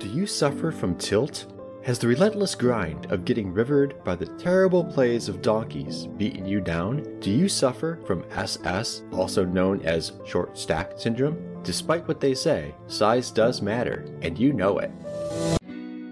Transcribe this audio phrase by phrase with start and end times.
[0.00, 1.44] Do you suffer from tilt?
[1.84, 6.62] Has the relentless grind of getting rivered by the terrible plays of donkeys beaten you
[6.62, 7.20] down?
[7.20, 11.36] Do you suffer from SS, also known as short stack syndrome?
[11.64, 14.90] Despite what they say, size does matter, and you know it.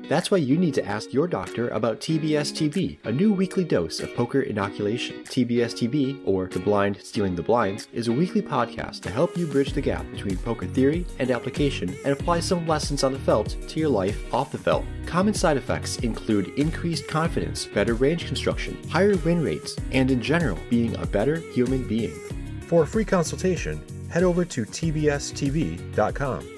[0.08, 4.00] That's why you need to ask your doctor about TBS TB, a new weekly dose
[4.00, 5.22] of poker inoculation.
[5.24, 9.46] TBS TB, or The Blind Stealing the Blinds, is a weekly podcast to help you
[9.46, 13.56] bridge the gap between poker theory and application and apply some lessons on the felt
[13.68, 14.86] to your life off the felt.
[15.04, 20.58] Common side effects include increased confidence, better range construction, higher win rates, and in general,
[20.70, 22.18] being a better human being.
[22.62, 26.48] For a free consultation, head over to tbstv.com.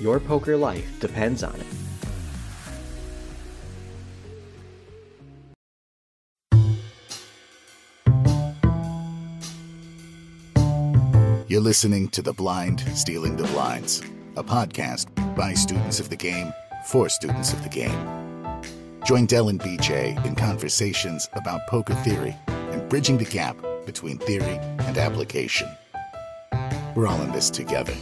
[0.00, 1.75] Your poker life depends on it.
[11.56, 14.02] You're listening to The Blind Stealing the Blinds,
[14.36, 16.52] a podcast by students of the game
[16.84, 18.60] for students of the game.
[19.06, 24.58] Join Dell and BJ in conversations about poker theory and bridging the gap between theory
[24.80, 25.66] and application.
[26.94, 27.94] We're all in this together.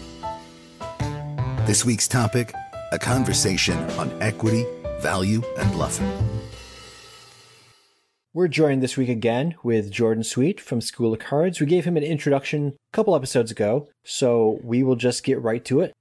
[1.64, 2.52] This week's topic
[2.91, 4.66] a conversation on equity,
[4.98, 6.10] value, and bluffing.
[8.36, 11.60] We're joined this week again with Jordan Sweet from School of Cards.
[11.60, 15.64] We gave him an introduction a couple episodes ago, so we will just get right
[15.66, 15.92] to it.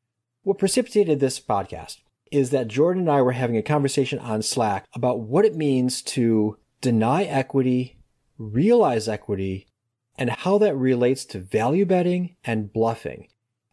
[0.42, 1.98] What precipitated this podcast
[2.32, 6.02] is that Jordan and I were having a conversation on Slack about what it means
[6.02, 8.00] to deny equity,
[8.40, 9.68] realize equity,
[10.18, 13.28] and how that relates to value betting and bluffing.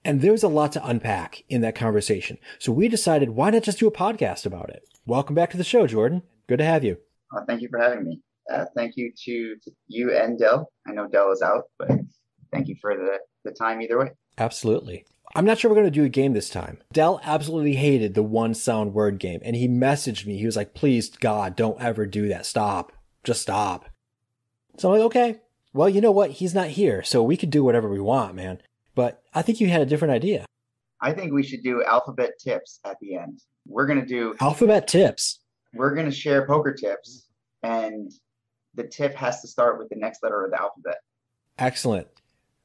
[0.05, 2.37] And there was a lot to unpack in that conversation.
[2.59, 4.87] So we decided, why not just do a podcast about it?
[5.07, 6.25] Welcome back to the show, Jordan.
[6.47, 6.99] Good to have you.
[7.35, 8.21] Uh, thank you for having me
[8.51, 10.71] uh, thank you to, to, you and Dell.
[10.87, 11.91] I know Dell is out, but
[12.53, 14.11] thank you for the, the time either way.
[14.39, 15.05] Absolutely.
[15.35, 16.79] I'm not sure we're going to do a game this time.
[16.93, 20.39] Dell absolutely hated the one sound word game, and he messaged me.
[20.39, 22.47] He was like, please, God, don't ever do that.
[22.47, 22.93] Stop.
[23.23, 23.89] Just stop.
[24.79, 25.41] So I'm like, okay.
[25.73, 26.33] Well, you know what?
[26.33, 28.61] He's not here, so we could do whatever we want, man.
[28.97, 30.47] But I think you had a different idea.
[31.01, 33.41] I think we should do alphabet tips at the end.
[33.67, 35.39] We're going to do alphabet tips.
[35.73, 37.29] We're going to share poker tips,
[37.63, 38.11] and
[38.75, 40.97] the tip has to start with the next letter of the alphabet.
[41.59, 42.09] Excellent.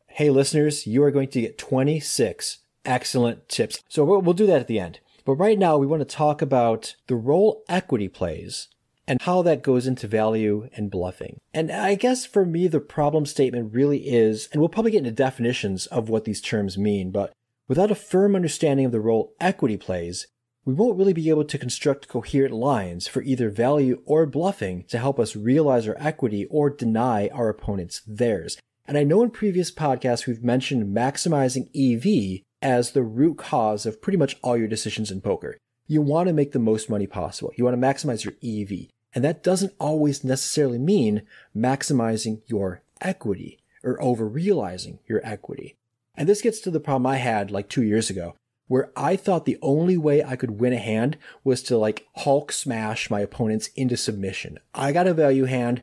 [0.08, 3.84] Hey, listeners, you are going to get 26 excellent tips.
[3.90, 5.00] So we'll do that at the end.
[5.26, 8.68] But right now, we want to talk about the role equity plays
[9.08, 11.40] and how that goes into value and bluffing.
[11.54, 15.12] And I guess for me, the problem statement really is, and we'll probably get into
[15.12, 17.34] definitions of what these terms mean, but
[17.68, 20.28] without a firm understanding of the role equity plays,
[20.66, 24.98] we won't really be able to construct coherent lines for either value or bluffing to
[24.98, 28.58] help us realize our equity or deny our opponents theirs.
[28.88, 34.02] And I know in previous podcasts we've mentioned maximizing EV as the root cause of
[34.02, 35.56] pretty much all your decisions in poker.
[35.88, 37.53] You want to make the most money possible.
[37.56, 38.90] You want to maximize your EV.
[39.14, 41.22] And that doesn't always necessarily mean
[41.56, 45.76] maximizing your equity or over realizing your equity.
[46.16, 48.36] And this gets to the problem I had like two years ago
[48.68, 52.52] where I thought the only way I could win a hand was to like Hulk
[52.52, 54.59] smash my opponents into submission.
[54.74, 55.81] I got a value hand.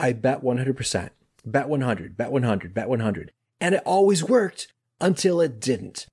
[0.00, 1.10] I bet 100%,
[1.46, 3.32] bet 100, bet 100, bet 100.
[3.60, 4.68] And it always worked
[5.00, 6.06] until it didn't.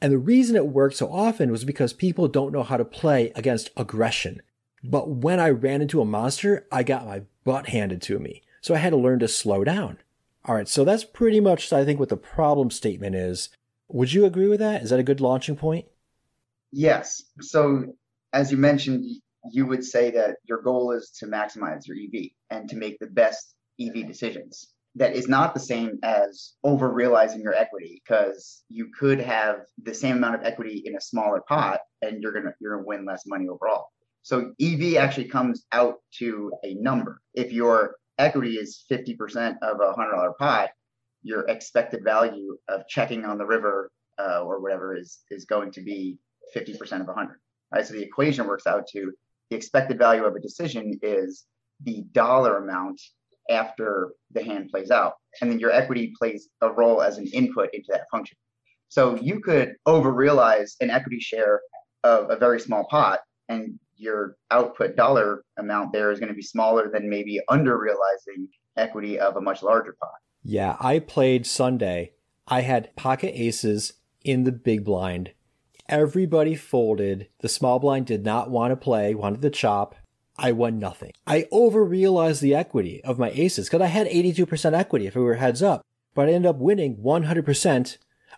[0.00, 3.32] And the reason it worked so often was because people don't know how to play
[3.34, 4.42] against aggression.
[4.82, 8.42] But when I ran into a monster, I got my butt handed to me.
[8.60, 9.98] So I had to learn to slow down.
[10.44, 10.68] All right.
[10.68, 13.48] So that's pretty much, I think, what the problem statement is
[13.88, 14.82] would you agree with that?
[14.82, 15.86] Is that a good launching point?
[16.72, 17.22] Yes.
[17.40, 17.84] So,
[18.32, 19.04] as you mentioned,
[19.52, 23.06] you would say that your goal is to maximize your EV and to make the
[23.06, 24.72] best EV decisions.
[24.96, 29.92] That is not the same as over realizing your equity because you could have the
[29.94, 33.24] same amount of equity in a smaller pot and you're gonna you're gonna win less
[33.26, 33.88] money overall.
[34.22, 37.20] So EV actually comes out to a number.
[37.34, 40.70] If your equity is 50% of a hundred dollar pot,
[41.26, 45.82] your expected value of checking on the river uh, or whatever is is going to
[45.82, 46.18] be
[46.54, 47.36] 50% of 100.
[47.74, 47.84] Right?
[47.84, 49.12] So the equation works out to
[49.50, 51.46] the expected value of a decision is
[51.82, 53.00] the dollar amount
[53.50, 57.70] after the hand plays out, and then your equity plays a role as an input
[57.72, 58.36] into that function.
[58.88, 61.60] So you could over realize an equity share
[62.04, 66.42] of a very small pot, and your output dollar amount there is going to be
[66.42, 70.10] smaller than maybe under realizing equity of a much larger pot.
[70.48, 72.12] Yeah, I played Sunday.
[72.46, 75.32] I had pocket aces in the big blind.
[75.88, 77.26] Everybody folded.
[77.40, 79.96] The small blind did not want to play, wanted to chop.
[80.38, 81.10] I won nothing.
[81.26, 85.20] I over realized the equity of my aces because I had 82% equity if it
[85.20, 85.82] were heads up,
[86.14, 87.96] but I ended up winning 100%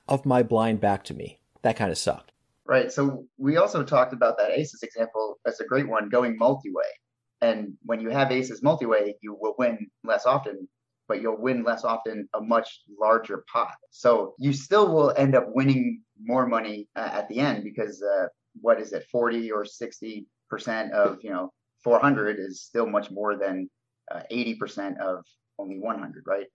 [0.08, 1.40] of my blind back to me.
[1.61, 2.32] That kind of sucked.
[2.64, 2.90] Right.
[2.90, 6.84] So we also talked about that aces example as a great one going multi-way.
[7.43, 10.69] And when you have aces multi-way, you will win less often,
[11.08, 13.75] but you'll win less often a much larger pot.
[13.90, 18.26] So you still will end up winning more money uh, at the end because uh,
[18.60, 21.52] what is it, 40 or 60 percent of you know
[21.84, 23.69] 400 is still much more than
[24.10, 25.25] uh, 80 percent of
[25.58, 26.46] only 100, right?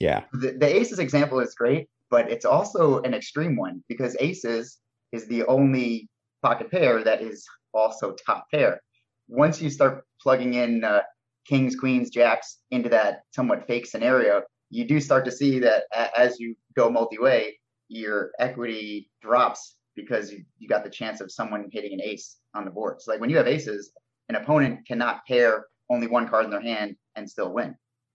[0.00, 0.24] Yeah.
[0.32, 4.78] The, the aces example is great, but it's also an extreme one because aces
[5.12, 6.08] is the only
[6.42, 8.80] pocket pair that is also top pair.
[9.28, 11.02] Once you start plugging in uh,
[11.46, 15.84] kings, queens, jacks into that somewhat fake scenario, you do start to see that
[16.16, 17.58] as you go multi-way,
[17.88, 22.70] your equity drops because you, got the chance of someone hitting an ace on the
[22.70, 23.00] board.
[23.00, 23.92] So like when you have aces,
[24.28, 27.74] an opponent cannot pair only one card in their hand and still win.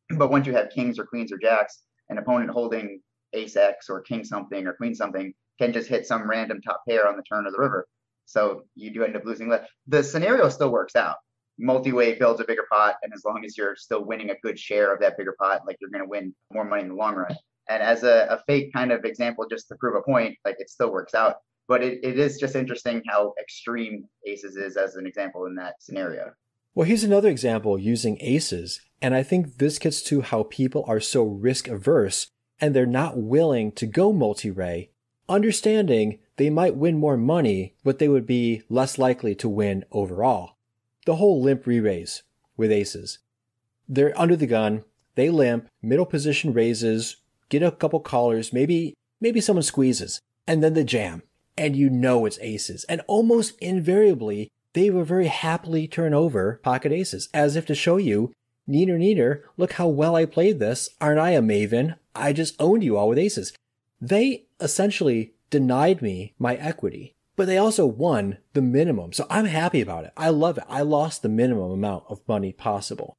[0.18, 3.02] But once you have kings or queens or jacks, an opponent holding
[3.34, 7.08] ace X or king something or queen something can just hit some random top pair
[7.08, 7.86] on the turn of the river.
[8.26, 9.54] So you do end up losing.
[9.88, 11.18] The scenario still works out.
[11.60, 14.94] Multi-way builds a bigger pot, and as long as you're still winning a good share
[14.94, 17.36] of that bigger pot, like you're going to win more money in the long run.
[17.70, 20.70] And as a, a fake kind of example, just to prove a point, like it
[20.70, 21.38] still works out.
[21.68, 25.76] But it, it is just interesting how extreme aces is as an example in that
[25.82, 26.32] scenario.
[26.76, 28.82] Well, here's another example using aces.
[29.02, 32.28] And I think this gets to how people are so risk averse
[32.60, 34.92] and they're not willing to go multi-way,
[35.28, 40.57] understanding they might win more money, but they would be less likely to win overall.
[41.08, 42.24] The whole limp re raise
[42.58, 43.20] with aces.
[43.88, 44.84] They're under the gun,
[45.16, 47.16] they limp, middle position raises,
[47.48, 51.24] get a couple callers, maybe, maybe someone squeezes, and then the jam.
[51.58, 52.84] And you know it's aces.
[52.90, 57.96] And almost invariably, they will very happily turn over pocket aces, as if to show
[57.96, 58.34] you,
[58.68, 60.90] neener neener, look how well I played this.
[61.00, 61.96] Aren't I a maven?
[62.16, 63.54] I just owned you all with aces.
[64.02, 69.14] They essentially denied me my equity, but they also won the minimum.
[69.14, 70.12] So I'm happy about it.
[70.18, 70.66] I love it.
[70.68, 73.16] I lost the minimum amount of money possible.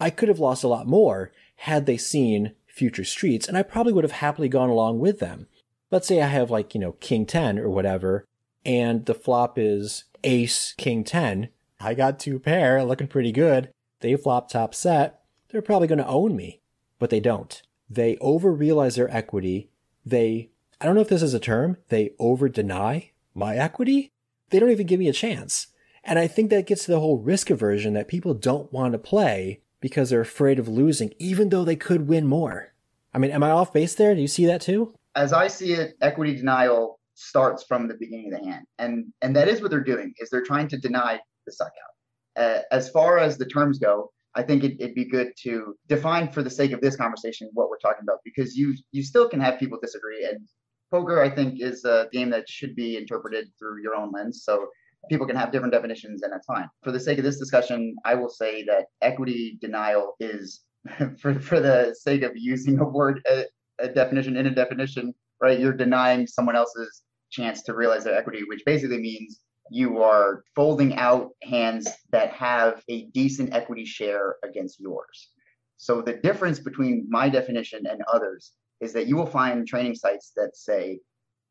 [0.00, 3.92] I could have lost a lot more had they seen future streets, and I probably
[3.92, 5.48] would have happily gone along with them.
[5.90, 8.24] Let's say I have like, you know, king 10 or whatever,
[8.64, 11.50] and the flop is ace, king 10.
[11.78, 13.70] I got two pair looking pretty good.
[14.00, 15.20] They flop top set.
[15.50, 16.60] They're probably going to own me,
[16.98, 17.60] but they don't.
[17.90, 19.68] They over realize their equity.
[20.06, 20.50] They,
[20.80, 24.10] I don't know if this is a term, they over deny my equity.
[24.50, 25.68] They don't even give me a chance.
[26.04, 28.98] And I think that gets to the whole risk aversion that people don't want to
[28.98, 32.72] play because they're afraid of losing, even though they could win more.
[33.12, 34.14] I mean, am I off base there?
[34.14, 34.94] Do you see that too?
[35.14, 39.34] As I see it, equity denial starts from the beginning of the hand, and and
[39.34, 41.72] that is what they're doing is they're trying to deny the suck
[42.36, 42.42] out.
[42.42, 46.30] Uh, as far as the terms go, I think it, would be good to define,
[46.30, 49.40] for the sake of this conversation, what we're talking about, because you you still can
[49.40, 50.38] have people disagree, and
[50.90, 54.42] poker I think is a game that should be interpreted through your own lens.
[54.44, 54.68] So
[55.08, 56.68] people can have different definitions, and that's fine.
[56.82, 60.64] For the sake of this discussion, I will say that equity denial is,
[61.18, 63.44] for for the sake of using a word, a,
[63.78, 65.58] a definition in a definition, right?
[65.58, 69.40] You're denying someone else's chance to realize their equity, which basically means
[69.70, 75.30] you are folding out hands that have a decent equity share against yours.
[75.76, 80.32] So the difference between my definition and others is that you will find training sites
[80.36, 81.00] that say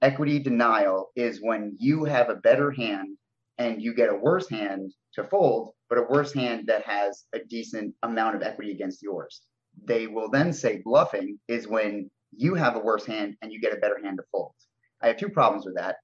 [0.02, 3.18] equity denial is when you have a better hand
[3.58, 7.40] and you get a worse hand to fold, but a worse hand that has a
[7.40, 9.42] decent amount of equity against yours.
[9.84, 13.74] They will then say bluffing is when you have a worse hand and you get
[13.74, 14.54] a better hand to fold.
[15.02, 15.98] I have two problems with that.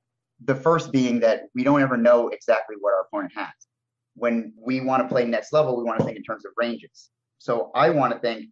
[0.45, 3.53] The first being that we don't ever know exactly what our opponent has.
[4.15, 7.09] When we want to play next level, we want to think in terms of ranges.
[7.39, 8.47] So I want to think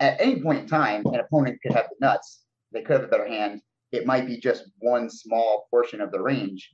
[0.00, 2.42] at any point in time, an opponent could have the nuts.
[2.72, 3.60] They could have a better hand.
[3.92, 6.70] It might be just one small portion of the range.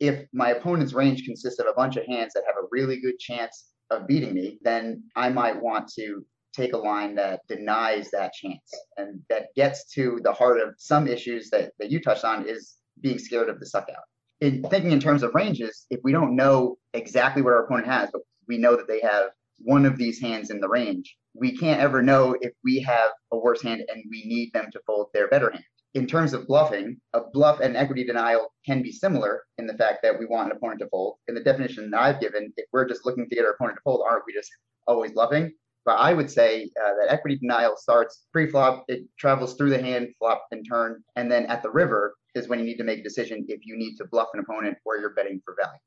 [0.00, 3.18] If my opponent's range consists of a bunch of hands that have a really good
[3.18, 8.32] chance of beating me, then I might want to take a line that denies that
[8.32, 12.48] chance and that gets to the heart of some issues that, that you touched on
[12.48, 14.04] is being scared of the suck out.
[14.40, 18.10] In thinking in terms of ranges, if we don't know exactly what our opponent has,
[18.12, 19.30] but we know that they have
[19.64, 23.36] one of these hands in the range, we can't ever know if we have a
[23.36, 25.64] worse hand and we need them to fold their better hand.
[25.94, 30.00] In terms of bluffing, a bluff and equity denial can be similar in the fact
[30.02, 31.18] that we want an opponent to fold.
[31.28, 33.82] In the definition that I've given, if we're just looking to get our opponent to
[33.82, 34.50] fold, aren't we just
[34.86, 35.52] always bluffing?
[35.84, 40.08] But I would say uh, that equity denial starts pre-flop, it travels through the hand,
[40.18, 43.02] flop and turn, and then at the river is when you need to make a
[43.02, 45.78] decision if you need to bluff an opponent or you're betting for value.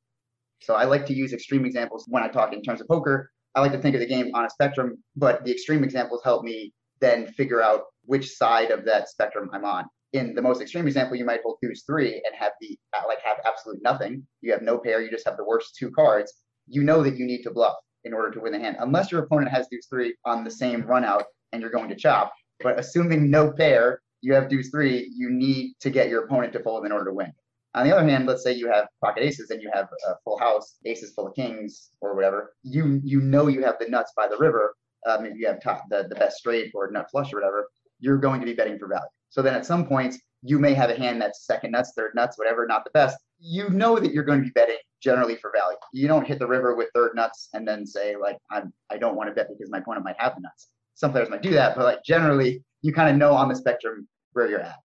[0.62, 3.30] So I like to use extreme examples when I talk in terms of poker.
[3.54, 6.44] I like to think of the game on a spectrum, but the extreme examples help
[6.44, 9.84] me then figure out which side of that spectrum I'm on.
[10.12, 13.20] in the most extreme example, you might hold deuce three and have the uh, like
[13.22, 14.26] have absolute nothing.
[14.40, 15.02] You have no pair.
[15.02, 16.32] You just have the worst two cards.
[16.66, 19.22] You know that you need to bluff in order to win the hand, unless your
[19.22, 22.32] opponent has deuce three on the same run out and you're going to chop.
[22.60, 25.10] But assuming no pair, you have deuce three.
[25.14, 27.32] You need to get your opponent to fold in order to win.
[27.74, 30.38] On the other hand, let's say you have pocket aces and you have a full
[30.38, 32.54] house, aces full of kings or whatever.
[32.62, 34.74] You you know you have the nuts by the river.
[35.06, 37.68] Um, if you have top, the, the best straight or nut flush or whatever,
[38.00, 39.06] you're going to be betting for value.
[39.28, 42.38] So then at some points, you may have a hand that's second nuts, third nuts,
[42.38, 43.16] whatever, not the best.
[43.38, 45.76] You know that you're going to be betting generally for value.
[45.92, 49.16] You don't hit the river with third nuts and then say like I'm I don't
[49.16, 50.68] want to bet because my opponent might have the nuts.
[50.94, 54.08] Some players might do that, but like generally you kind of know on the spectrum
[54.32, 54.78] where you're at.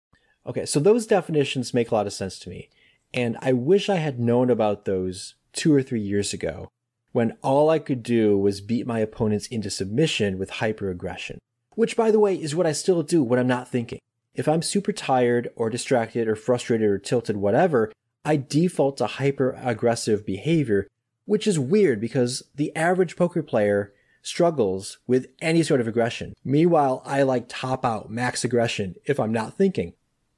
[0.45, 2.69] Okay, so those definitions make a lot of sense to me.
[3.13, 6.69] And I wish I had known about those two or three years ago
[7.11, 11.37] when all I could do was beat my opponents into submission with hyperaggression.
[11.75, 13.99] Which, by the way, is what I still do when I'm not thinking.
[14.35, 17.91] If I'm super tired or distracted or frustrated or tilted, whatever,
[18.25, 20.87] I default to hyper aggressive behavior,
[21.25, 26.33] which is weird because the average poker player struggles with any sort of aggression.
[26.43, 29.93] Meanwhile, I like top out max aggression if I'm not thinking.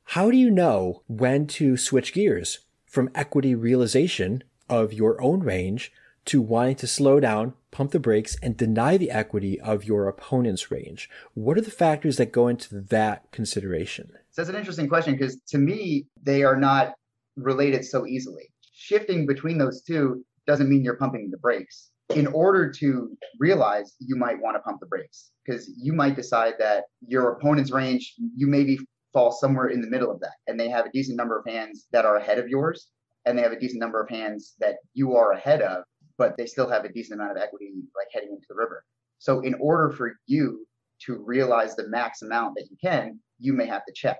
[0.09, 5.91] How do you know when to switch gears from equity realization of your own range
[6.25, 10.71] to wanting to slow down, pump the brakes, and deny the equity of your opponent's
[10.71, 11.09] range?
[11.33, 14.11] What are the factors that go into that consideration?
[14.31, 16.93] So that's an interesting question because to me, they are not
[17.35, 18.49] related so easily.
[18.73, 21.89] Shifting between those two doesn't mean you're pumping the brakes.
[22.15, 26.53] In order to realize you might want to pump the brakes, because you might decide
[26.59, 28.77] that your opponent's range, you maybe
[29.15, 31.87] fall somewhere in the middle of that, and they have a decent number of hands
[31.91, 32.89] that are ahead of yours,
[33.25, 35.83] and they have a decent number of hands that you are ahead of
[36.17, 38.83] but they still have a decent amount of equity like heading into the river.
[39.19, 40.65] So in order for you
[41.05, 44.17] to realize the max amount that you can, you may have to check.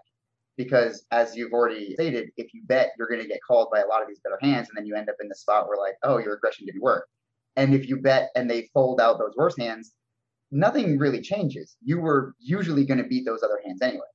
[0.57, 3.87] Because as you've already stated, if you bet, you're going to get called by a
[3.87, 5.95] lot of these better hands, and then you end up in the spot where like,
[6.03, 7.07] oh, your aggression didn't work.
[7.57, 9.93] And if you bet and they fold out those worse hands,
[10.51, 11.75] nothing really changes.
[11.83, 14.05] You were usually going to beat those other hands anyway.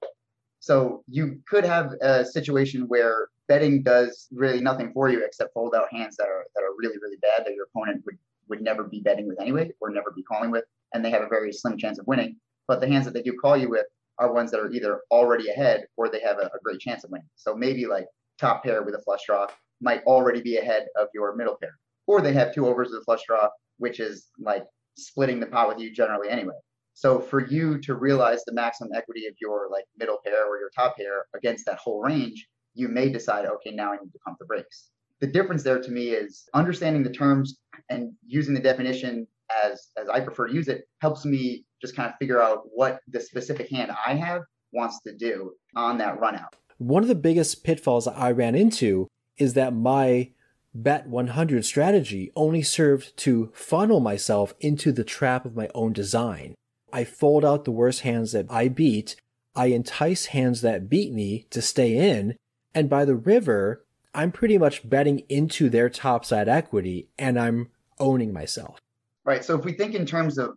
[0.61, 5.75] So you could have a situation where betting does really nothing for you except fold
[5.75, 8.85] out hands that are that are really really bad that your opponent would would never
[8.85, 11.79] be betting with anyway or never be calling with, and they have a very slim
[11.79, 12.37] chance of winning.
[12.69, 13.87] But the hands that they do call you with
[14.19, 17.11] are ones that are either already ahead or they have a, a great chance of
[17.11, 17.29] winning.
[17.37, 18.07] So maybe like
[18.39, 19.47] top pair with a flush draw
[19.81, 21.73] might already be ahead of your middle pair,
[22.07, 23.49] or they have two overs with a flush draw,
[23.79, 24.65] which is like
[24.99, 26.55] splitting the pot with you generally anyway.
[27.01, 30.69] So for you to realize the maximum equity of your like middle pair or your
[30.77, 34.37] top pair against that whole range, you may decide, okay, now I need to pump
[34.39, 34.91] the brakes.
[35.21, 37.57] The difference there to me is understanding the terms
[37.89, 39.27] and using the definition
[39.65, 43.01] as as I prefer to use it helps me just kind of figure out what
[43.09, 44.43] the specific hand I have
[44.75, 46.55] wants to do on that run out.
[46.77, 50.33] One of the biggest pitfalls I ran into is that my
[50.75, 56.55] bet 100 strategy only served to funnel myself into the trap of my own design.
[56.93, 59.17] I fold out the worst hands that I beat.
[59.55, 62.37] I entice hands that beat me to stay in.
[62.75, 68.33] And by the river, I'm pretty much betting into their topside equity and I'm owning
[68.33, 68.79] myself.
[69.25, 69.45] Right.
[69.45, 70.55] So if we think in terms of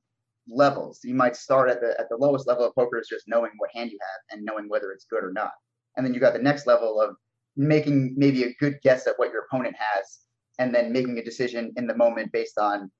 [0.47, 3.51] levels, you might start at the at the lowest level of poker is just knowing
[3.57, 5.51] what hand you have and knowing whether it's good or not.
[5.95, 7.15] And then you got the next level of
[7.55, 10.19] making maybe a good guess at what your opponent has
[10.59, 12.91] and then making a decision in the moment based on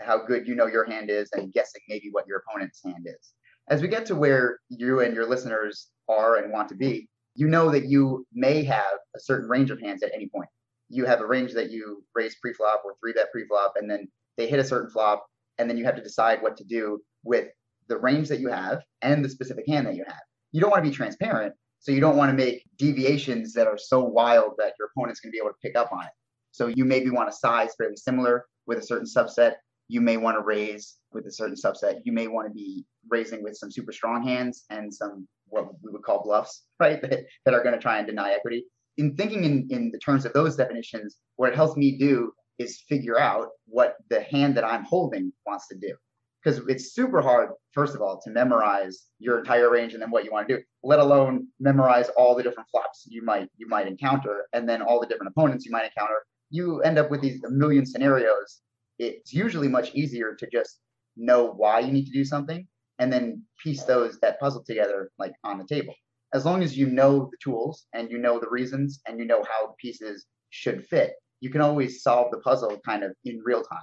[0.00, 3.32] how good you know your hand is and guessing maybe what your opponent's hand is.
[3.68, 7.46] As we get to where you and your listeners are and want to be, you
[7.46, 10.48] know that you may have a certain range of hands at any point.
[10.88, 14.48] You have a range that you raise pre-flop or three bet pre-flop, and then they
[14.48, 15.24] hit a certain flop,
[15.58, 17.48] and then you have to decide what to do with
[17.88, 20.22] the range that you have and the specific hand that you have.
[20.52, 23.78] You don't want to be transparent, so you don't want to make deviations that are
[23.78, 26.10] so wild that your opponent's going to be able to pick up on it.
[26.50, 29.54] So you maybe want a size fairly similar with a certain subset,
[29.90, 32.00] you may want to raise with a certain subset.
[32.04, 35.90] You may want to be raising with some super strong hands and some what we
[35.90, 37.02] would call bluffs, right?
[37.02, 38.64] That, that are going to try and deny equity.
[38.98, 42.84] In thinking in, in the terms of those definitions, what it helps me do is
[42.88, 45.94] figure out what the hand that I'm holding wants to do.
[46.42, 50.24] Because it's super hard, first of all, to memorize your entire range and then what
[50.24, 53.86] you want to do, let alone memorize all the different flops you might you might
[53.86, 56.22] encounter and then all the different opponents you might encounter.
[56.48, 58.62] You end up with these a million scenarios
[59.00, 60.80] it's usually much easier to just
[61.16, 62.66] know why you need to do something
[62.98, 65.94] and then piece those that puzzle together like on the table.
[66.32, 69.42] As long as you know the tools and you know the reasons and you know
[69.42, 73.62] how the pieces should fit you can always solve the puzzle kind of in real
[73.62, 73.78] time.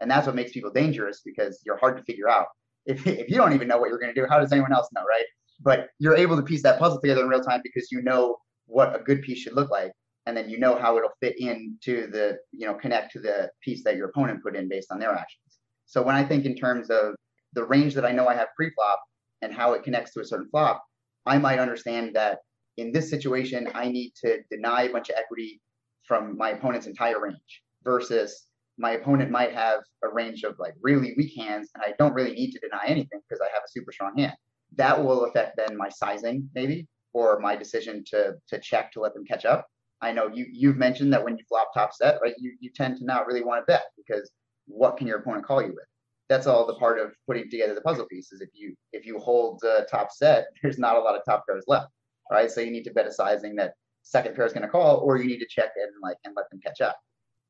[0.00, 2.46] And that's what makes people dangerous because you're hard to figure out.
[2.86, 4.88] If, if you don't even know what you're going to do how does anyone else
[4.94, 5.24] know right?
[5.60, 8.94] But you're able to piece that puzzle together in real time because you know what
[8.94, 9.92] a good piece should look like
[10.28, 13.82] and then you know how it'll fit into the you know connect to the piece
[13.82, 15.58] that your opponent put in based on their actions.
[15.86, 17.14] So when i think in terms of
[17.54, 19.00] the range that i know i have pre-flop
[19.40, 20.84] and how it connects to a certain flop
[21.24, 22.40] i might understand that
[22.76, 25.60] in this situation i need to deny a bunch of equity
[26.06, 31.14] from my opponent's entire range versus my opponent might have a range of like really
[31.16, 33.92] weak hands and i don't really need to deny anything because i have a super
[33.92, 34.36] strong hand.
[34.76, 39.14] That will affect then my sizing maybe or my decision to to check to let
[39.14, 39.66] them catch up
[40.00, 42.98] I know you you've mentioned that when you flop top set, right, you, you tend
[42.98, 44.30] to not really want to bet because
[44.66, 45.86] what can your opponent call you with?
[46.28, 48.40] That's all the part of putting together the puzzle pieces.
[48.40, 51.88] If you if you hold top set, there's not a lot of top pairs left,
[52.30, 52.50] right?
[52.50, 55.16] So you need to bet a sizing that second pair is going to call, or
[55.16, 56.98] you need to check and like and let them catch up.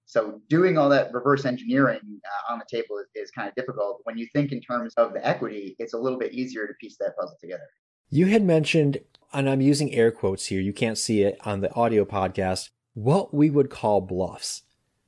[0.07, 4.01] So doing all that reverse engineering uh, on the table is, is kind of difficult.
[4.05, 6.97] When you think in terms of the equity, it's a little bit easier to piece
[6.99, 7.69] that puzzle together.
[8.11, 8.99] You had mentioned
[9.33, 13.35] and I'm using air quotes here, you can't see it on the audio podcast, what
[13.35, 14.63] we would call bluffs.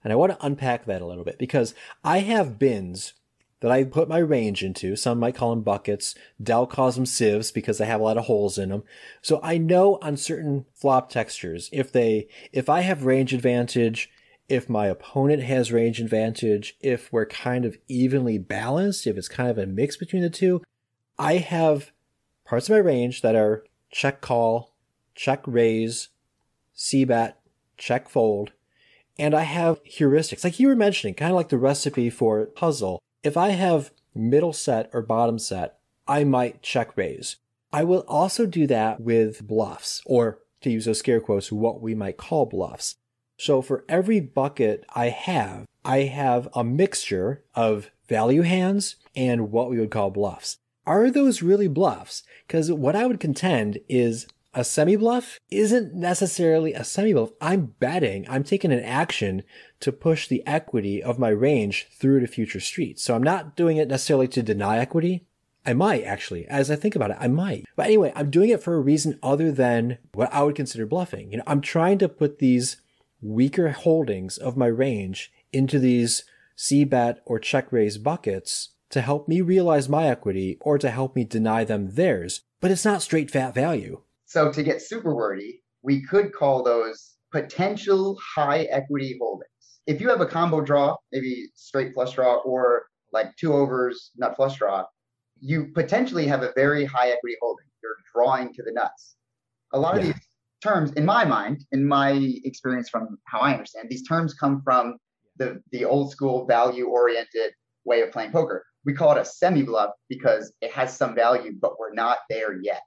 [0.05, 3.15] And I want to unpack that a little bit because I have bins
[3.61, 4.97] that I put my range into.
[4.97, 6.15] Some might call them buckets.
[6.43, 8.83] Dell calls them sieves because they have a lot of holes in them.
[9.21, 14.11] So I know on certain flop textures, if they, if I have range advantage,
[14.49, 19.51] if my opponent has range advantage, if we're kind of evenly balanced, if it's kind
[19.51, 20.63] of a mix between the two,
[21.19, 21.93] I have
[22.51, 24.75] parts of my range that are check call,
[25.15, 26.09] check raise,
[26.75, 27.41] c-bet,
[27.77, 28.51] check fold.
[29.17, 33.01] And I have heuristics, like you were mentioning, kind of like the recipe for puzzle.
[33.23, 35.79] If I have middle set or bottom set,
[36.09, 37.37] I might check raise.
[37.73, 41.95] I will also do that with bluffs, or to use those scare quotes, what we
[41.95, 42.97] might call bluffs.
[43.37, 49.71] So for every bucket I have, I have a mixture of value hands and what
[49.71, 52.23] we would call bluffs are those really bluffs?
[52.47, 57.31] Because what I would contend is a semi bluff isn't necessarily a semi bluff.
[57.41, 59.43] I'm betting, I'm taking an action
[59.81, 63.03] to push the equity of my range through to future streets.
[63.03, 65.27] So I'm not doing it necessarily to deny equity.
[65.65, 67.67] I might actually, as I think about it, I might.
[67.77, 71.31] But anyway, I'm doing it for a reason other than what I would consider bluffing.
[71.31, 72.79] You know, I'm trying to put these
[73.21, 76.25] weaker holdings of my range into these
[76.57, 81.15] C bet or check raise buckets to help me realize my equity or to help
[81.17, 84.03] me deny them theirs, but it's not straight fat value.
[84.27, 89.49] So to get super wordy, we could call those potential high equity holdings.
[89.87, 94.37] If you have a combo draw, maybe straight flush draw or like two overs, nut
[94.37, 94.85] flush draw,
[95.41, 97.67] you potentially have a very high equity holding.
[97.83, 99.17] You're drawing to the nuts.
[99.73, 100.01] A lot yeah.
[100.01, 100.23] of these
[100.63, 102.13] terms, in my mind, in my
[102.45, 104.97] experience from how I understand, these terms come from
[105.39, 107.53] the, the old school value oriented
[107.85, 111.53] way of playing poker we call it a semi bluff because it has some value,
[111.61, 112.81] but we're not there yet.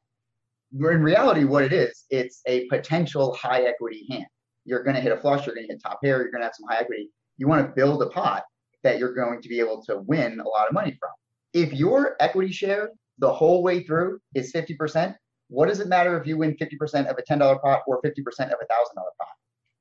[0.74, 4.26] In reality, what it is, it's a potential high equity hand.
[4.66, 6.46] You're going to hit a flush, you're going to hit top pair, you're going to
[6.46, 7.10] have some high equity.
[7.38, 8.44] You want to build a pot
[8.84, 11.12] that you're going to be able to win a lot of money from.
[11.54, 15.16] If your equity share the whole way through is 50%,
[15.50, 18.26] what does it matter if you win 50% of a $10 pot or 50% of
[18.26, 18.50] a $1,000
[18.96, 19.28] pot?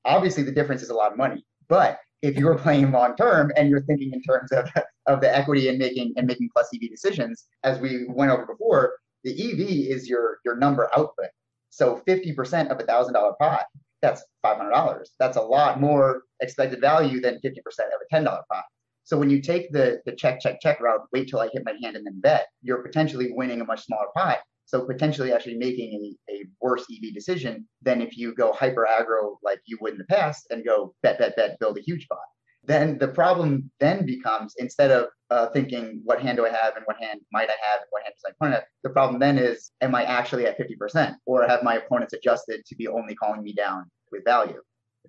[0.05, 3.69] Obviously, the difference is a lot of money, but if you're playing long term and
[3.69, 4.69] you're thinking in terms of,
[5.07, 8.95] of the equity and making and making plus EV decisions, as we went over before,
[9.25, 11.29] the EV is your your number output.
[11.71, 13.65] So 50% of a thousand dollar pot,
[14.03, 15.05] that's $500.
[15.19, 18.65] That's a lot more expected value than 50% of a $10 pot.
[19.05, 21.75] So when you take the the check check check route, wait till I hit my
[21.83, 26.17] hand and then bet, you're potentially winning a much smaller pot so potentially actually making
[26.29, 29.99] a, a worse EV decision than if you go hyper aggro like you would in
[29.99, 32.19] the past and go bet, bet, bet, build a huge pot.
[32.65, 36.85] Then the problem then becomes instead of uh, thinking what hand do I have and
[36.85, 39.37] what hand might I have and what hand does my opponent have, the problem then
[39.37, 43.43] is am I actually at 50% or have my opponents adjusted to be only calling
[43.43, 44.63] me down with value?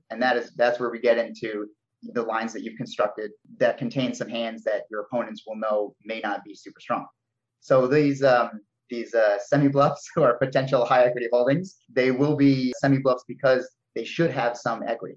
[0.09, 1.67] And that is that's where we get into
[2.01, 6.19] the lines that you've constructed that contain some hands that your opponents will know may
[6.21, 7.05] not be super strong.
[7.59, 12.35] So these um, these uh, semi bluffs who are potential high equity holdings, they will
[12.35, 15.15] be semi bluffs because they should have some equity.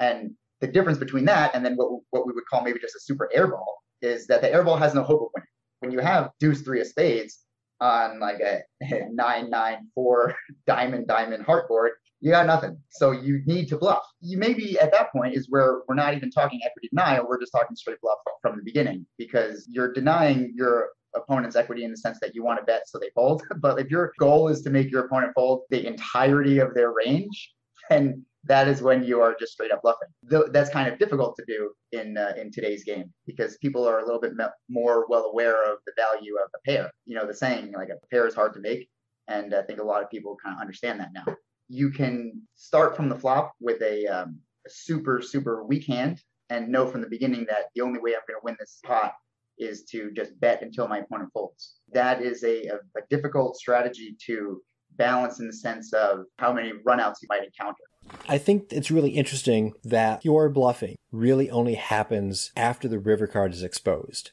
[0.00, 3.00] And the difference between that and then what, what we would call maybe just a
[3.00, 3.66] super airball
[4.02, 5.48] is that the airball has no hope of winning.
[5.80, 7.40] When you have deuce three of spades
[7.80, 8.62] on like a
[9.10, 10.34] nine nine four
[10.66, 12.78] diamond diamond heart board, you got nothing.
[12.88, 14.02] So you need to bluff.
[14.20, 17.26] You maybe at that point is where we're not even talking equity denial.
[17.28, 21.90] We're just talking straight bluff from the beginning because you're denying your opponent's equity in
[21.90, 23.42] the sense that you want to bet so they fold.
[23.60, 27.52] But if your goal is to make your opponent fold the entirety of their range,
[27.90, 30.08] then that is when you are just straight up bluffing.
[30.52, 34.04] That's kind of difficult to do in uh, in today's game because people are a
[34.04, 34.32] little bit
[34.68, 36.90] more well aware of the value of a pair.
[37.06, 38.88] You know, the saying like a pair is hard to make,
[39.28, 41.24] And I think a lot of people kind of understand that now.
[41.68, 46.68] You can start from the flop with a, um, a super, super weak hand and
[46.68, 49.14] know from the beginning that the only way I'm going to win this pot
[49.58, 51.74] is to just bet until my opponent folds.
[51.92, 54.60] That is a, a, a difficult strategy to
[54.96, 57.82] balance in the sense of how many runouts you might encounter.
[58.28, 63.52] I think it's really interesting that your bluffing really only happens after the river card
[63.52, 64.32] is exposed.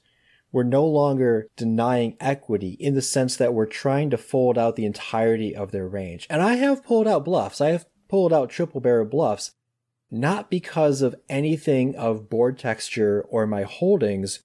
[0.52, 4.86] We're no longer denying equity in the sense that we're trying to fold out the
[4.86, 6.28] entirety of their range.
[6.30, 7.62] And I have pulled out bluffs.
[7.62, 9.54] I have pulled out triple barrel bluffs,
[10.10, 14.42] not because of anything of board texture or my holdings.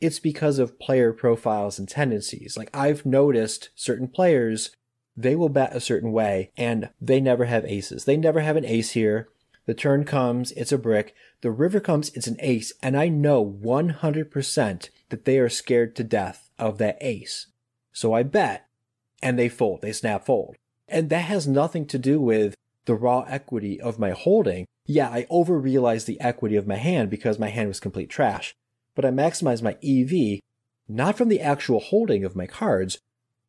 [0.00, 2.56] It's because of player profiles and tendencies.
[2.56, 4.70] Like I've noticed certain players
[5.16, 8.04] they will bet a certain way and they never have aces.
[8.04, 9.28] They never have an ace here.
[9.66, 11.14] The turn comes, it's a brick.
[11.42, 12.72] The river comes, it's an ace.
[12.82, 17.48] And I know 100% that they are scared to death of that ace.
[17.92, 18.66] So I bet
[19.22, 20.56] and they fold, they snap fold.
[20.88, 22.54] And that has nothing to do with
[22.86, 24.66] the raw equity of my holding.
[24.86, 28.54] Yeah, I over realized the equity of my hand because my hand was complete trash.
[29.00, 30.40] But I maximized my EV
[30.86, 32.98] not from the actual holding of my cards,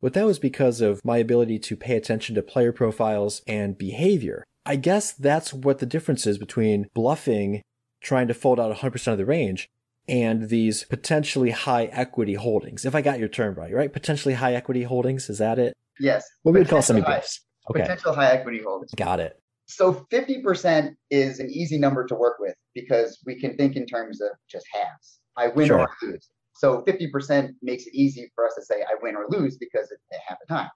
[0.00, 4.44] but that was because of my ability to pay attention to player profiles and behavior.
[4.64, 7.60] I guess that's what the difference is between bluffing,
[8.00, 9.68] trying to fold out 100% of the range,
[10.08, 12.86] and these potentially high equity holdings.
[12.86, 13.92] If I got your term right, right?
[13.92, 15.74] Potentially high equity holdings, is that it?
[16.00, 16.24] Yes.
[16.44, 17.42] What we would call semi bluffs.
[17.68, 17.82] Okay.
[17.82, 18.92] Potential high equity holdings.
[18.96, 19.38] Got it.
[19.66, 24.22] So 50% is an easy number to work with because we can think in terms
[24.22, 25.18] of just halves.
[25.36, 25.80] I win sure.
[25.80, 26.28] or lose.
[26.54, 29.98] So 50% makes it easy for us to say I win or lose because it,
[30.10, 30.68] it half the time.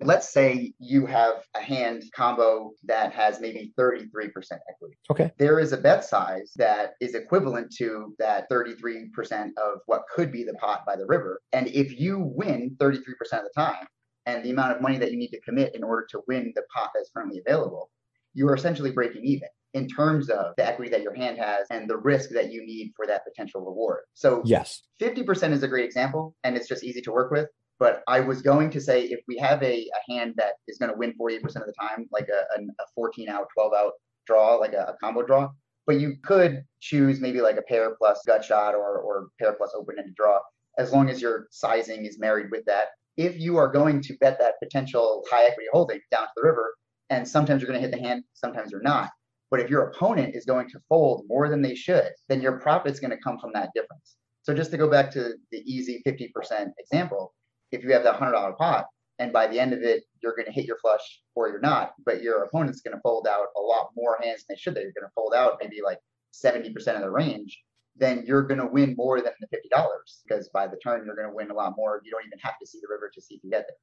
[0.00, 4.98] Let's say you have a hand combo that has maybe 33% equity.
[5.10, 5.30] Okay.
[5.38, 10.42] There is a bet size that is equivalent to that 33% of what could be
[10.42, 11.40] the pot by the river.
[11.52, 13.86] And if you win 33% of the time,
[14.26, 16.62] and the amount of money that you need to commit in order to win the
[16.74, 17.90] pot that's currently available,
[18.34, 21.88] you are essentially breaking even in terms of the equity that your hand has and
[21.88, 24.00] the risk that you need for that potential reward.
[24.14, 27.48] So, yes, 50% is a great example and it's just easy to work with.
[27.78, 30.92] But I was going to say if we have a, a hand that is going
[30.92, 33.92] to win 48% of the time, like a, a, 14 out, 12 out
[34.26, 35.50] draw, like a, a combo draw,
[35.86, 39.72] but you could choose maybe like a pair plus gut shot or, or pair plus
[39.74, 40.38] open ended draw,
[40.78, 42.88] as long as your sizing is married with that.
[43.16, 46.74] If you are going to bet that potential high equity holding down to the river,
[47.10, 49.10] and sometimes you're going to hit the hand, sometimes you're not,
[49.52, 52.98] but if your opponent is going to fold more than they should, then your profit's
[52.98, 54.16] going to come from that difference.
[54.44, 57.34] So just to go back to the easy 50% example,
[57.70, 58.86] if you have that $100 pot
[59.18, 61.92] and by the end of it, you're going to hit your flush or you're not,
[62.06, 64.74] but your opponent's going to fold out a lot more hands than they should.
[64.74, 65.98] They're going to fold out maybe like
[66.32, 67.60] 70% of the range.
[67.94, 69.84] Then you're going to win more than the $50
[70.26, 72.00] because by the turn, you're going to win a lot more.
[72.06, 73.76] You don't even have to see the river to see if you get there.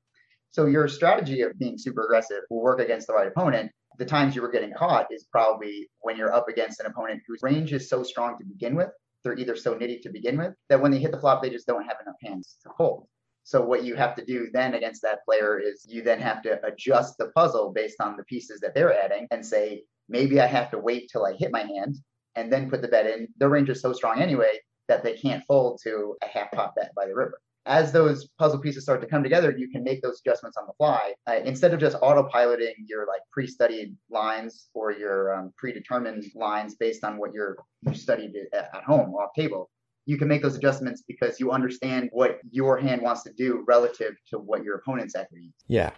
[0.50, 4.34] So your strategy of being super aggressive will work against the right opponent the times
[4.34, 7.90] you were getting caught is probably when you're up against an opponent whose range is
[7.90, 8.90] so strong to begin with.
[9.24, 11.68] They're either so nitty to begin with that when they hit the flop, they just
[11.68, 13.08] don't have enough hands to fold.
[13.44, 16.66] So what you have to do then against that player is you then have to
[16.66, 20.72] adjust the puzzle based on the pieces that they're adding and say, maybe I have
[20.72, 21.98] to wait till I hit my hand
[22.36, 23.28] and then put the bet in.
[23.38, 26.96] Their range is so strong anyway that they can't fold to a half pot bet
[26.96, 30.20] by the river as those puzzle pieces start to come together, you can make those
[30.26, 35.36] adjustments on the fly uh, instead of just autopiloting your like pre-studied lines or your
[35.36, 39.70] um, predetermined lines based on what you're you studied at, at home off table.
[40.08, 44.16] You can make those adjustments because you understand what your hand wants to do relative
[44.32, 45.54] to what your opponent's equity.
[45.68, 45.92] Yeah.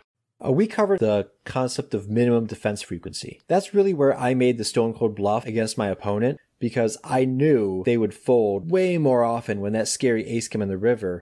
[0.46, 3.40] Uh, we covered the concept of minimum defense frequency.
[3.48, 7.84] That's really where I made the stone cold bluff against my opponent because I knew
[7.86, 11.22] they would fold way more often when that scary ace came in the river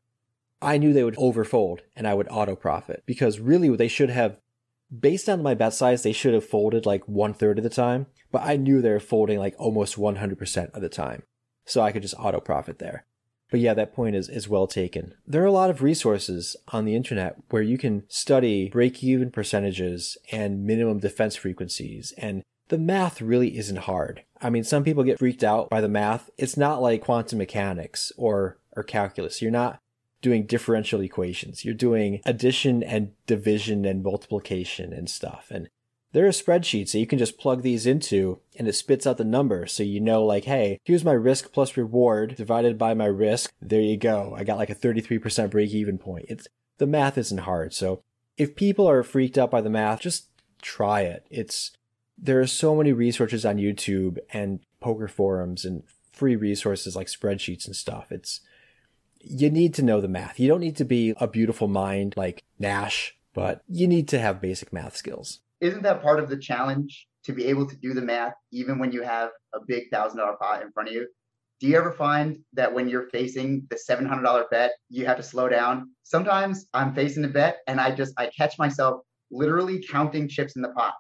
[0.61, 4.37] I knew they would overfold and I would auto profit because really they should have,
[4.97, 8.07] based on my bet size, they should have folded like one third of the time,
[8.31, 11.23] but I knew they were folding like almost 100% of the time.
[11.65, 13.05] So I could just auto profit there.
[13.51, 15.13] But yeah, that point is, is well taken.
[15.25, 19.31] There are a lot of resources on the internet where you can study break even
[19.31, 22.13] percentages and minimum defense frequencies.
[22.17, 24.23] And the math really isn't hard.
[24.41, 26.29] I mean, some people get freaked out by the math.
[26.37, 29.41] It's not like quantum mechanics or, or calculus.
[29.41, 29.79] You're not
[30.21, 31.63] doing differential equations.
[31.63, 35.47] You're doing addition and division and multiplication and stuff.
[35.49, 35.69] And
[36.11, 39.23] there are spreadsheets that you can just plug these into and it spits out the
[39.23, 39.67] number.
[39.67, 43.51] So you know, like, hey, here's my risk plus reward divided by my risk.
[43.61, 44.33] There you go.
[44.35, 46.25] I got like a 33% break even point.
[46.27, 46.47] It's
[46.79, 47.73] the math isn't hard.
[47.73, 48.01] So
[48.37, 50.27] if people are freaked out by the math, just
[50.61, 51.25] try it.
[51.29, 51.71] It's,
[52.17, 57.65] there are so many resources on YouTube and poker forums and free resources like spreadsheets
[57.65, 58.11] and stuff.
[58.11, 58.41] It's,
[59.21, 60.39] you need to know the math.
[60.39, 64.41] You don't need to be a beautiful mind like Nash, but you need to have
[64.41, 65.39] basic math skills.
[65.61, 68.91] Isn't that part of the challenge to be able to do the math even when
[68.91, 71.07] you have a big thousand dollar pot in front of you?
[71.59, 75.49] Do you ever find that when you're facing the $700 bet, you have to slow
[75.49, 75.89] down?
[76.03, 80.61] Sometimes I'm facing the bet and I just, I catch myself literally counting chips in
[80.61, 80.93] the pot.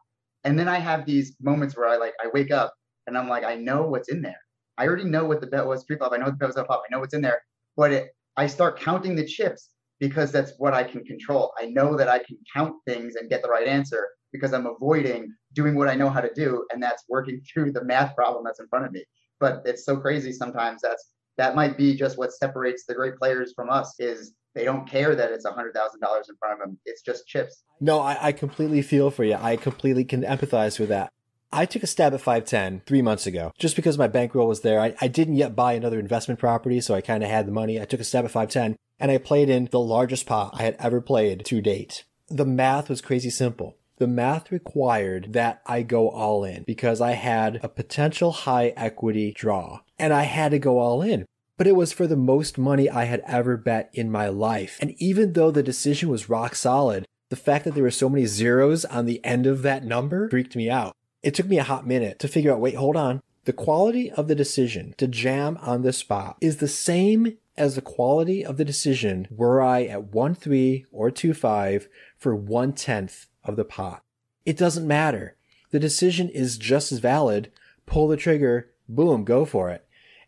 [0.43, 2.73] And then I have these moments where I like, I wake up
[3.07, 4.39] and I'm like, I know what's in there.
[4.77, 6.11] I already know what the bet was pre-flop.
[6.13, 6.67] I know the bet was up.
[6.69, 7.41] I know what's in there,
[7.79, 9.69] but it, I start counting the chips
[10.01, 11.53] because that's what I can control.
[11.57, 15.33] I know that I can count things and get the right answer because I'm avoiding
[15.53, 18.59] doing what I know how to do, and that's working through the math problem that's
[18.59, 19.05] in front of me.
[19.39, 23.53] But it's so crazy sometimes that's that might be just what separates the great players
[23.55, 26.59] from us is they don't care that it's a hundred thousand dollars in front of
[26.59, 26.77] them.
[26.83, 27.63] It's just chips.
[27.79, 29.35] No, I, I completely feel for you.
[29.35, 31.13] I completely can empathize with that.
[31.51, 34.79] I took a stab at 510 three months ago just because my bankroll was there.
[34.79, 37.81] I, I didn't yet buy another investment property, so I kind of had the money.
[37.81, 40.75] I took a stab at 510 and I played in the largest pot I had
[40.77, 42.03] ever played to date.
[42.27, 43.77] The math was crazy simple.
[43.97, 49.33] The math required that I go all in because I had a potential high equity
[49.33, 51.25] draw and I had to go all in.
[51.57, 54.77] But it was for the most money I had ever bet in my life.
[54.79, 58.25] And even though the decision was rock solid, the fact that there were so many
[58.25, 60.95] zeros on the end of that number freaked me out.
[61.21, 63.21] It took me a hot minute to figure out, wait, hold on.
[63.45, 67.81] The quality of the decision to jam on the spot is the same as the
[67.81, 73.65] quality of the decision were I at 1-3 or 2-5 for one tenth of the
[73.65, 74.01] pot.
[74.45, 75.35] It doesn't matter.
[75.71, 77.51] The decision is just as valid.
[77.85, 79.85] Pull the trigger, boom, go for it.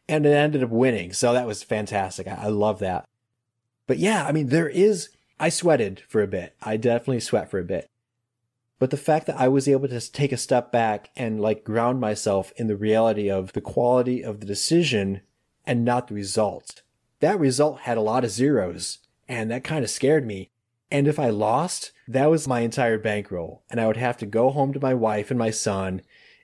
[0.07, 1.13] And it ended up winning.
[1.13, 2.27] So that was fantastic.
[2.27, 3.05] I, I love that.
[3.87, 6.55] But yeah, I mean, there is, I sweated for a bit.
[6.61, 7.87] I definitely sweat for a bit.
[8.81, 12.01] But the fact that I was able to take a step back and like ground
[12.01, 15.21] myself in the reality of the quality of the decision
[15.67, 16.81] and not the result.
[17.19, 18.97] That result had a lot of zeros
[19.29, 20.49] and that kind of scared me.
[20.89, 23.61] And if I lost, that was my entire bankroll.
[23.69, 26.01] And I would have to go home to my wife and my son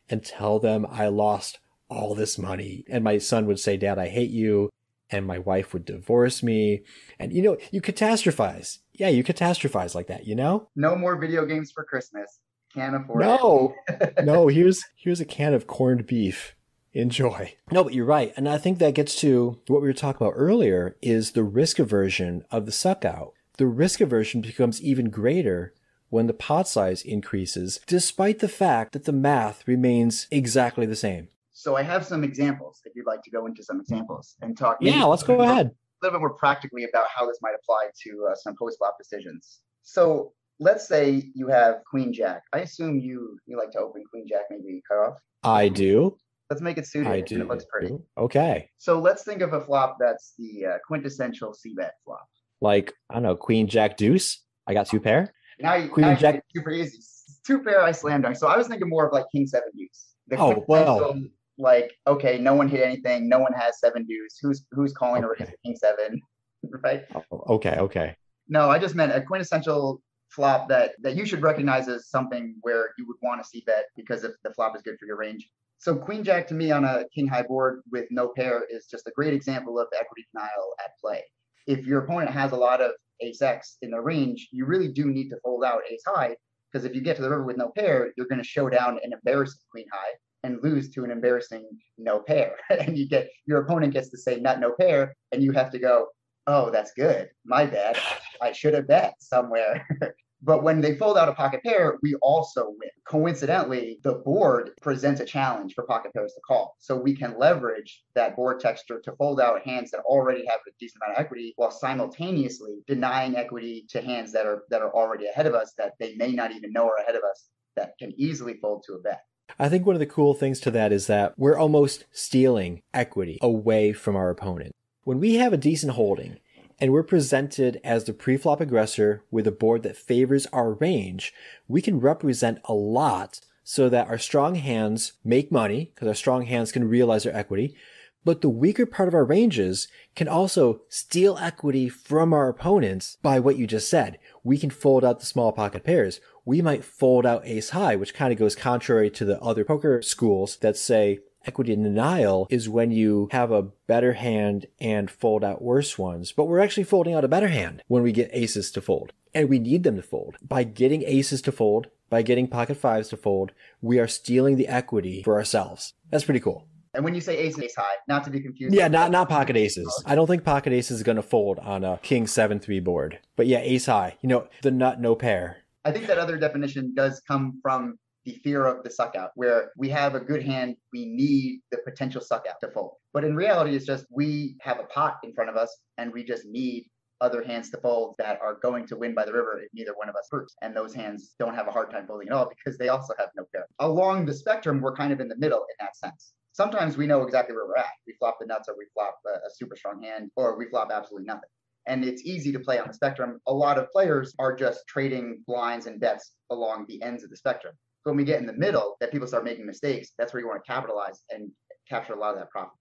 [0.07, 1.57] and tell them I lost
[1.89, 2.85] all this money.
[2.87, 4.69] And my son would say, Dad, I hate you.
[5.09, 6.83] And my wife would divorce me.
[7.17, 10.69] And you know, you catastrophize yeah, you catastrophize like that, you know?
[10.75, 12.39] No more video games for Christmas.
[12.73, 13.75] Can't afford no.
[13.87, 14.13] it.
[14.17, 16.55] No, no, here's here's a can of corned beef.
[16.93, 17.53] Enjoy.
[17.71, 18.33] No, but you're right.
[18.35, 21.79] And I think that gets to what we were talking about earlier is the risk
[21.79, 23.33] aversion of the suck out.
[23.57, 25.73] The risk aversion becomes even greater
[26.09, 31.27] when the pot size increases, despite the fact that the math remains exactly the same.
[31.51, 34.77] So I have some examples if you'd like to go into some examples and talk.
[34.81, 38.35] Yeah, let's go ahead little bit more practically about how this might apply to uh,
[38.35, 39.61] some post flop decisions.
[39.83, 42.43] So let's say you have Queen Jack.
[42.53, 45.17] I assume you you like to open Queen Jack, maybe cut off.
[45.43, 46.17] I do.
[46.49, 47.11] Let's make it suited.
[47.11, 47.41] I do.
[47.41, 47.93] it looks pretty.
[48.17, 48.69] Okay.
[48.77, 52.25] So let's think of a flop that's the uh, quintessential C bet flop.
[52.61, 54.43] Like I don't know, Queen Jack Deuce.
[54.65, 55.33] I got two pair.
[55.59, 56.99] Now you Queen now Jack super easy.
[57.45, 57.81] Two pair.
[57.81, 58.37] I slammed dunk.
[58.37, 60.05] So I was thinking more of like King Seven Deuce.
[60.27, 61.21] The oh well
[61.57, 65.45] like okay no one hit anything no one has seven deuce who's who's calling okay.
[65.45, 66.21] a king seven
[66.83, 67.03] right?
[67.15, 68.15] Oh, okay okay.
[68.47, 72.89] No i just meant a quintessential flop that that you should recognize as something where
[72.97, 75.49] you would want to c-bet because if the flop is good for your range.
[75.79, 79.07] So queen jack to me on a king high board with no pair is just
[79.07, 81.23] a great example of equity denial at play.
[81.67, 82.91] If your opponent has a lot of
[83.21, 86.35] ace x in the range you really do need to fold out ace high
[86.71, 88.99] because if you get to the river with no pair you're going to show down
[89.03, 90.11] an embarrassing queen high
[90.43, 92.55] and lose to an embarrassing no pair.
[92.69, 95.79] and you get your opponent gets to say nut no pair, and you have to
[95.79, 96.07] go,
[96.47, 97.29] oh, that's good.
[97.45, 97.97] My bad.
[98.41, 99.85] I should have bet somewhere.
[100.41, 102.89] but when they fold out a pocket pair, we also win.
[103.07, 106.75] Coincidentally, the board presents a challenge for pocket pairs to call.
[106.79, 110.71] So we can leverage that board texture to fold out hands that already have a
[110.79, 115.27] decent amount of equity while simultaneously denying equity to hands that are that are already
[115.27, 118.13] ahead of us that they may not even know are ahead of us that can
[118.17, 119.21] easily fold to a bet.
[119.59, 123.39] I think one of the cool things to that is that we're almost stealing equity
[123.41, 124.73] away from our opponent.
[125.03, 126.37] When we have a decent holding
[126.79, 131.33] and we're presented as the preflop aggressor with a board that favors our range,
[131.67, 136.45] we can represent a lot so that our strong hands make money because our strong
[136.45, 137.75] hands can realize their equity.
[138.23, 143.39] But the weaker part of our ranges can also steal equity from our opponents by
[143.39, 144.19] what you just said.
[144.43, 148.13] We can fold out the small pocket pairs we might fold out ace high, which
[148.13, 152.89] kind of goes contrary to the other poker schools that say equity denial is when
[152.89, 156.31] you have a better hand and fold out worse ones.
[156.31, 159.11] But we're actually folding out a better hand when we get aces to fold.
[159.33, 160.37] And we need them to fold.
[160.41, 164.69] By getting aces to fold, by getting pocket fives to fold, we are stealing the
[164.69, 165.95] equity for ourselves.
[166.11, 166.65] That's pretty cool.
[166.93, 168.73] And when you say ace, ace high, not to be confused.
[168.73, 170.03] Yeah, not not pocket aces.
[170.05, 173.19] I don't think pocket aces is going to fold on a king seven three board.
[173.35, 174.17] But yeah, ace high.
[174.21, 175.57] You know, the nut no pair.
[175.87, 179.71] I think that other definition does come from the fear of the suck out, where
[179.77, 182.95] we have a good hand, we need the potential suck out to fold.
[183.13, 186.25] But in reality, it's just we have a pot in front of us and we
[186.25, 186.89] just need
[187.21, 190.09] other hands to fold that are going to win by the river if neither one
[190.09, 190.53] of us proves.
[190.61, 193.29] And those hands don't have a hard time folding at all because they also have
[193.37, 193.65] no pair.
[193.79, 196.33] Along the spectrum, we're kind of in the middle in that sense.
[196.51, 197.95] Sometimes we know exactly where we're at.
[198.05, 200.91] We flop the nuts or we flop a, a super strong hand or we flop
[200.91, 201.49] absolutely nothing.
[201.87, 203.39] And it's easy to play on the spectrum.
[203.47, 207.37] A lot of players are just trading blinds and bets along the ends of the
[207.37, 207.73] spectrum.
[208.03, 210.47] So when we get in the middle, that people start making mistakes, that's where you
[210.47, 211.49] want to capitalize and
[211.89, 212.73] capture a lot of that profit.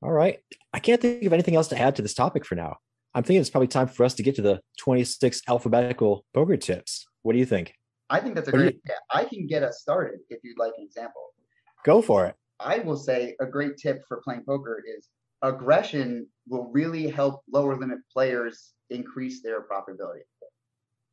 [0.00, 0.38] All right.
[0.72, 2.76] I can't think of anything else to add to this topic for now.
[3.14, 7.06] I'm thinking it's probably time for us to get to the 26 alphabetical poker tips.
[7.22, 7.74] What do you think?
[8.10, 8.96] I think that's a What great idea.
[9.10, 11.22] I can get us started if you'd like an example.
[11.84, 12.34] Go for it.
[12.58, 15.08] I will say a great tip for playing poker is
[15.42, 20.22] aggression will really help lower limit players increase their profitability.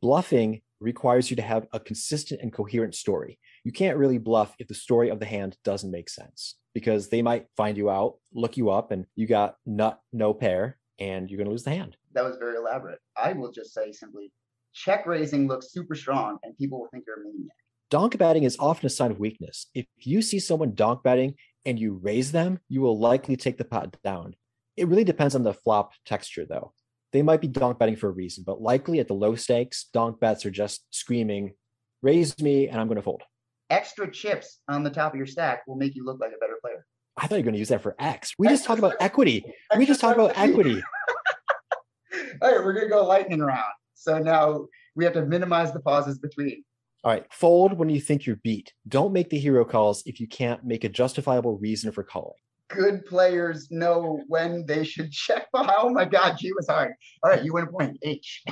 [0.01, 3.37] Bluffing requires you to have a consistent and coherent story.
[3.63, 7.21] You can't really bluff if the story of the hand doesn't make sense because they
[7.21, 11.37] might find you out, look you up, and you got nut, no pair, and you're
[11.37, 11.97] going to lose the hand.
[12.13, 12.99] That was very elaborate.
[13.17, 14.31] I will just say simply
[14.73, 17.55] check raising looks super strong and people will think you're a maniac.
[17.89, 19.65] Donk betting is often a sign of weakness.
[19.73, 21.33] If you see someone donk betting
[21.65, 24.35] and you raise them, you will likely take the pot down.
[24.77, 26.73] It really depends on the flop texture, though.
[27.11, 30.19] They might be donk betting for a reason, but likely at the low stakes, donk
[30.19, 31.53] bets are just screaming,
[32.01, 33.23] raise me and I'm going to fold.
[33.69, 36.57] Extra chips on the top of your stack will make you look like a better
[36.61, 36.85] player.
[37.17, 38.33] I thought you were going to use that for X.
[38.37, 39.43] We just talked about equity.
[39.75, 40.81] We just talked about equity.
[42.41, 43.63] All right, we're gonna go lightning round.
[43.93, 46.63] So now we have to minimize the pauses between.
[47.01, 48.73] All right, fold when you think you're beat.
[48.85, 52.37] Don't make the hero calls if you can't make a justifiable reason for calling.
[52.67, 55.47] Good players know when they should check.
[55.53, 56.91] Oh my God, G was hard.
[57.23, 57.97] All right, you win a point.
[58.01, 58.43] H.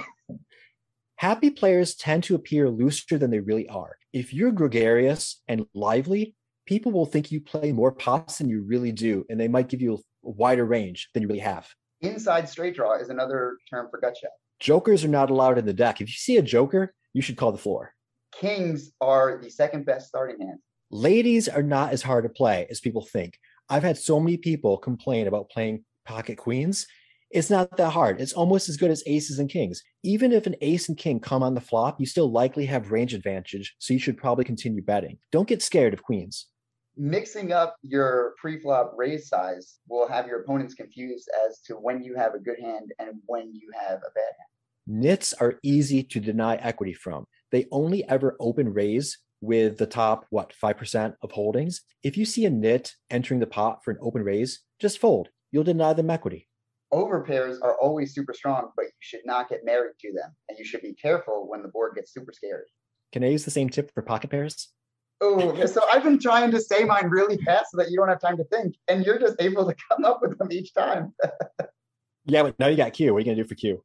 [1.17, 3.97] Happy players tend to appear looser than they really are.
[4.13, 8.93] If you're gregarious and lively, people will think you play more pots than you really
[8.93, 11.67] do, and they might give you a wider range than you really have.
[11.99, 14.31] Inside straight draw is another term for gut shot.
[14.60, 15.99] Jokers are not allowed in the deck.
[15.99, 17.93] If you see a joker, you should call the floor.
[18.39, 20.60] Kings are the second best starting hand.
[20.91, 23.39] Ladies are not as hard to play as people think.
[23.67, 26.86] I've had so many people complain about playing pocket queens.
[27.32, 28.21] It's not that hard.
[28.21, 29.82] It's almost as good as aces and kings.
[30.04, 33.15] Even if an ace and king come on the flop, you still likely have range
[33.15, 35.17] advantage, so you should probably continue betting.
[35.32, 36.45] Don't get scared of queens.
[36.95, 42.15] Mixing up your pre-flop raise size will have your opponents confused as to when you
[42.15, 45.02] have a good hand and when you have a bad hand.
[45.02, 47.26] Nits are easy to deny equity from.
[47.51, 51.81] They only ever open raise with the top, what, 5% of holdings.
[52.03, 55.29] If you see a nit entering the pot for an open raise, just fold.
[55.51, 56.47] You'll deny them equity.
[56.93, 60.65] Overpairs are always super strong, but you should not get married to them, and you
[60.65, 62.65] should be careful when the board gets super scary.
[63.12, 64.69] Can I use the same tip for pocket pairs?
[65.19, 68.21] Oh, so I've been trying to say mine really fast so that you don't have
[68.21, 71.13] time to think, and you're just able to come up with them each time.
[72.29, 73.13] Yeah, but now you got Q.
[73.13, 73.81] What are you going to do for Q?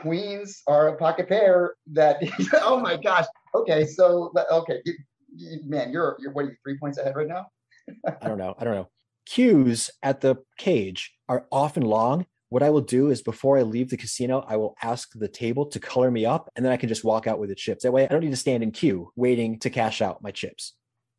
[0.00, 2.22] Queens are a pocket pair that.
[2.62, 3.26] oh my gosh.
[3.54, 4.94] Okay, so okay, you,
[5.34, 7.46] you, man, you're you're what are you three points ahead right now?
[8.20, 8.54] I don't know.
[8.58, 8.88] I don't know.
[9.28, 12.26] Qs at the cage are often long.
[12.50, 15.66] What I will do is before I leave the casino, I will ask the table
[15.66, 17.82] to color me up and then I can just walk out with the chips.
[17.82, 20.74] That way I don't need to stand in queue waiting to cash out my chips.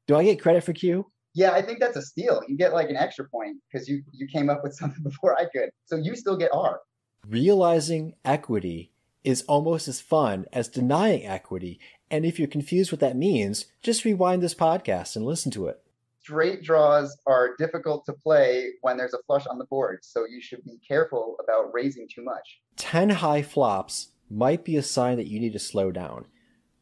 [0.08, 1.06] Do I get credit for Q?
[1.36, 2.42] Yeah, I think that's a steal.
[2.48, 5.46] You get like an extra point because you you came up with something before I
[5.46, 6.82] could, so you still get R.
[7.30, 8.92] Realizing equity
[9.24, 11.80] is almost as fun as denying equity.
[12.10, 15.80] And if you're confused what that means, just rewind this podcast and listen to it.
[16.22, 20.42] Straight draws are difficult to play when there's a flush on the board, so you
[20.42, 22.62] should be careful about raising too much.
[22.78, 26.26] 10 high flops might be a sign that you need to slow down.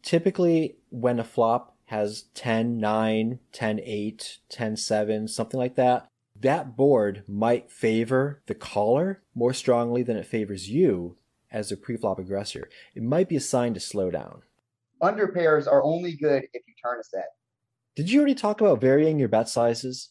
[0.02, 6.08] Typically, when a flop has 10 9, 10 8, 10 7, something like that,
[6.42, 11.18] that board might favor the caller more strongly than it favors you
[11.52, 12.70] as a pre-flop aggressor.
[12.96, 14.42] It might be a sign to slow down.
[15.02, 17.28] Under pairs are only good if you turn a set.
[17.96, 20.10] Did you already talk about varying your bet sizes?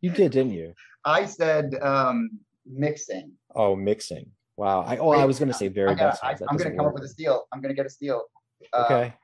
[0.00, 0.74] You did, didn't you?
[1.04, 2.30] I said um,
[2.66, 3.32] mixing.
[3.54, 4.30] Oh, mixing.
[4.56, 4.82] Wow.
[4.82, 6.86] I, oh, I was going to say I vary bet I, I'm gonna doesn't come
[6.86, 7.44] up with a steal.
[7.52, 8.24] I'm gonna get a steal.
[8.72, 9.14] Uh, Okay.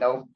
[0.00, 0.26] Nope.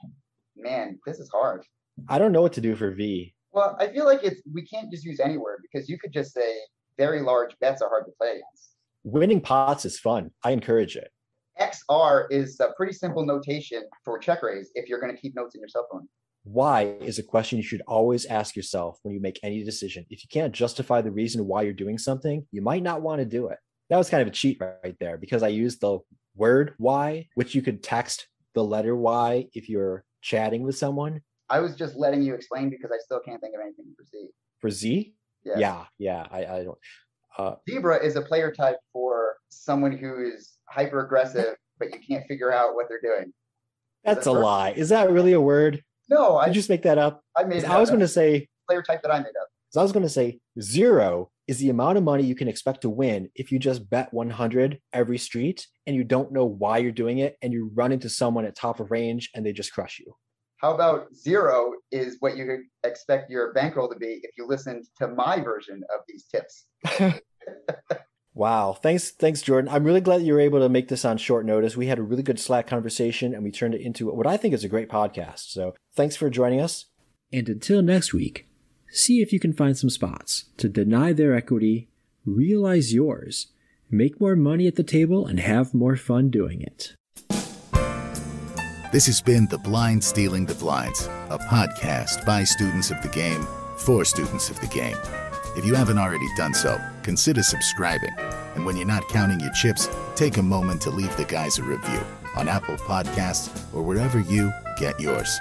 [0.56, 1.64] Man, this is hard.
[2.08, 3.34] I don't know what to do for V.
[3.52, 6.32] Well, I feel like it's we can't just use any word because you could just
[6.32, 6.56] say
[6.98, 8.76] very large bets are hard to play against.
[9.04, 10.30] Winning pots is fun.
[10.44, 11.10] I encourage it.
[11.60, 15.54] XR is a pretty simple notation for check raise if you're going to keep notes
[15.54, 16.08] in your cell phone.
[16.44, 20.04] why is a question you should always ask yourself when you make any decision.
[20.10, 23.24] If you can't justify the reason why you're doing something, you might not want to
[23.24, 23.58] do it.
[23.90, 25.98] That was kind of a cheat right there because I used the
[26.34, 31.20] word why, which you could text the letter Y if you're chatting with someone.
[31.52, 34.28] I was just letting you explain because I still can't think of anything for Z.
[34.60, 35.14] For Z?
[35.44, 35.58] Yes.
[35.58, 36.26] Yeah, yeah.
[36.30, 36.78] I, I don't.
[37.36, 42.26] Uh, Zebra is a player type for someone who is hyper aggressive, but you can't
[42.26, 43.34] figure out what they're doing.
[44.02, 44.70] that's that a lie.
[44.70, 45.82] Is that really a word?
[46.08, 47.22] No, I just make that up.
[47.36, 49.48] I made I was going to say player type that I made up.
[49.68, 52.80] So I was going to say zero is the amount of money you can expect
[52.82, 56.92] to win if you just bet 100 every street and you don't know why you're
[56.92, 59.98] doing it and you run into someone at top of range and they just crush
[59.98, 60.14] you.
[60.62, 64.84] How about zero is what you could expect your bankroll to be if you listened
[64.98, 66.66] to my version of these tips.
[68.34, 68.72] Wow.
[68.72, 69.70] Thanks, thanks, Jordan.
[69.70, 71.76] I'm really glad you were able to make this on short notice.
[71.76, 74.54] We had a really good Slack conversation and we turned it into what I think
[74.54, 75.50] is a great podcast.
[75.50, 76.86] So thanks for joining us.
[77.30, 78.48] And until next week,
[78.90, 81.90] see if you can find some spots to deny their equity,
[82.24, 83.48] realize yours,
[83.90, 86.94] make more money at the table, and have more fun doing it.
[88.92, 93.46] This has been The Blind Stealing the Blinds, a podcast by students of the game
[93.78, 94.98] for students of the game.
[95.56, 98.14] If you haven't already done so, consider subscribing.
[98.54, 101.62] And when you're not counting your chips, take a moment to leave the guys a
[101.62, 102.00] review
[102.36, 105.40] on Apple Podcasts or wherever you get yours.